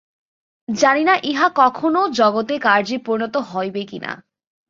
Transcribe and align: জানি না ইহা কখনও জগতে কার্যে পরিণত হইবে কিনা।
জানি 0.69 1.03
না 1.03 1.15
ইহা 1.23 1.47
কখনও 1.55 2.03
জগতে 2.11 2.55
কার্যে 2.59 2.97
পরিণত 3.05 3.35
হইবে 3.51 3.81
কিনা। 3.87 4.11